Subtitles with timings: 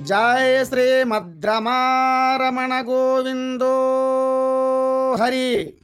[0.00, 3.74] జయ శ్రీమద్రమారమణ గోవిందో
[5.20, 5.74] హరి.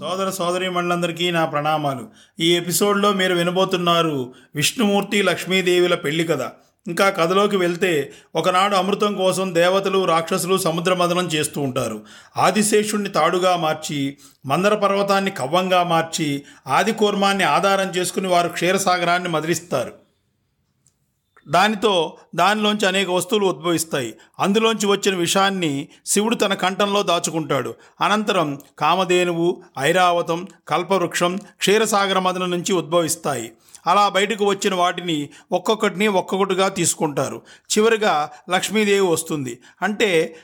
[0.00, 2.08] సోదర సోదరి మండలందరికీ నా ప్రణామాలు.
[2.40, 6.50] ఈ ఎపిసోడ్లో మీరు వినబోతున్నారు విష్ణుమూర్తి లక్ష్మీదేవిల పెళ్ళి కథ.
[6.86, 12.00] ఇంకా కథలోకి వెళ్తే ఒకనాడు అమృతం కోసం దేవతలు రాక్షసులు సముద్ర మదనం చేస్తూ ఉంటారు.
[12.36, 20.07] ఆదిశేషుణ్ణి తాడుగా మార్చి మందర పర్వతాన్ని కవ్వంగా మార్చి ఆదికూర్మాన్ని ఆధారం చేసుకుని వారు క్షీరసాగరాన్ని మదిలిస్తారు.
[21.50, 24.14] దానితో దానిలోంచి అనేక వస్తువులు ఉద్భవిస్తాయి.
[24.38, 27.74] అందులోంచి వచ్చిన విషాన్ని శివుడు తన కంఠంలో దాచుకుంటాడు.
[28.00, 33.52] అనంతరం కామధేనువు ఐరావతం కల్పవృక్షం క్షీరసాగర మదన నుంచి ఉద్భవిస్తాయి.
[33.86, 37.42] అలా బయటకు వచ్చిన వాటిని ఒక్కొక్కటిని ఒక్కొక్కటిగా తీసుకుంటారు.
[37.78, 39.58] చివరిగా లక్ష్మీదేవి వస్తుంది.
[39.82, 40.36] అంటే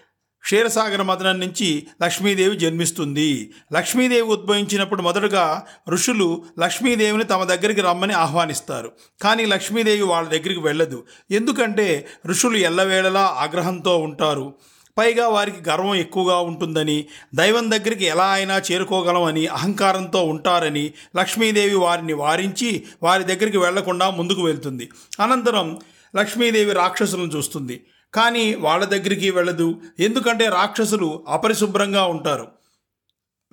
[0.44, 3.50] క్షీరసాగర మదనం నుంచి లక్ష్మీదేవి జన్మిస్తుంది.
[3.72, 8.92] లక్ష్మీదేవి ఉద్భవించినప్పుడు మొదటగా ఋషులు లక్ష్మీదేవిని తమ దగ్గరికి రమ్మని ఆహ్వానిస్తారు.
[9.22, 11.04] కానీ లక్ష్మీదేవి వాళ్ళ దగ్గరికి వెళ్ళదు.
[11.30, 14.54] ఎందుకంటే ఋషులు ఎల్లవేళలా ఆగ్రహంతో ఉంటారు.
[14.98, 22.82] పైగా వారికి గర్వం ఎక్కువగా ఉంటుందని దైవం దగ్గరికి ఎలా అయినా చేరుకోగలమని అహంకారంతో ఉంటారని లక్ష్మీదేవి వారిని వారించి
[23.02, 24.90] వారి దగ్గరికి వెళ్ళకుండా ముందుకు వెళ్తుంది.
[25.20, 25.78] అనంతరం
[26.16, 27.80] లక్ష్మీదేవి రాక్షసులను చూస్తుంది.
[28.14, 29.80] కానీ వాళ్ళ దగ్గరికి వెళ్ళదు.
[30.00, 32.48] ఎందుకంటే రాక్షసులు అపరిశుభ్రంగా ఉంటారు.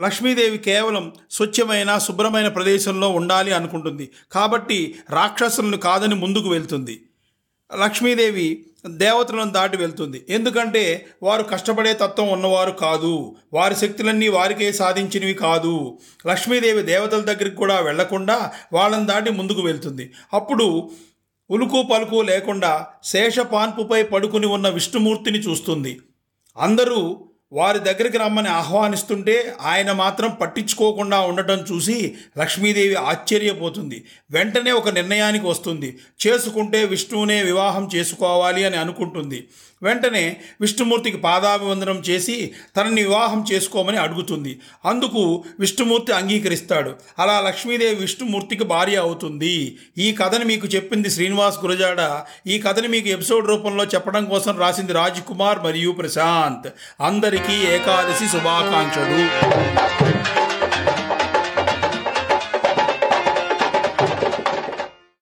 [0.02, 4.10] లక్ష్మీదేవి కేవలం స్వచ్ఛమైన శుభ్రమైన ప్రదేశంలో ఉండాలి అనుకుంటుంది.
[4.32, 7.02] కాబట్టి రాక్షసులను కాదని ముందుకు వెళ్తుంది.
[7.80, 10.26] లక్ష్మీదేవి దేవతలను దాటి వెళ్తుంది.
[10.30, 13.36] ఎందుకంటే వారు కష్టపడే తత్వం ఉన్నవారు కాదు.
[13.54, 16.00] వారి శక్తులన్నీ వారికే సాధించినవి కాదు.
[16.28, 20.14] లక్ష్మీదేవి దేవతల దగ్గరికి కూడా వెళ్ళకుండా వాళ్ళని దాటి ముందుకు వెళ్తుంది.
[20.34, 20.92] అప్పుడు
[21.52, 26.00] ఉలుకు పలుకు లేకుండా శేషపాన్పుపై పడుకుని ఉన్న విష్ణుమూర్తిని చూస్తుంది.
[26.58, 34.04] అందరూ వారి దగ్గరికి రమ్మని ఆహ్వానిస్తుంటే ఆయన మాత్రం పట్టించుకోకుండా ఉండటం చూసి లక్ష్మీదేవి ఆశ్చర్యపోతుంది.
[34.32, 35.98] వెంటనే ఒక నిర్ణయానికి వస్తుంది.
[36.28, 39.48] చేసుకుంటే విష్ణువునే వివాహం చేసుకోవాలి అని అనుకుంటుంది.
[39.84, 44.60] వెంటనే విష్ణుమూర్తికి పాదాభివందనం చేసి తనని వివాహం చేసుకోమని అడుగుతుంది.
[44.86, 46.96] అందుకు విష్ణుమూర్తి అంగీకరిస్తాడు.
[47.20, 49.78] అలా లక్ష్మీదేవి విష్ణుమూర్తికి భార్య అవుతుంది.
[49.98, 52.22] ఈ కథను మీకు చెప్పింది శ్రీనివాస్ గురజాడ.
[52.48, 56.74] ఈ కథని మీకు ఎపిసోడ్ రూపంలో చెప్పడం కోసం రాసింది రాజ్ కుమార్ మరియు ప్రశాంత్.
[57.04, 59.21] అందరి అందరికీ ఏకాదశి శుభాకాంక్షలు